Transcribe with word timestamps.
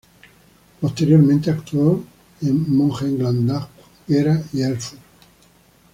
Posteriormente 0.79 1.51
actuó 1.51 2.03
en 2.41 2.75
Mönchengladbach, 2.75 3.67
Gera 4.07 4.41
y 4.51 4.63
Erfurt. 4.63 4.99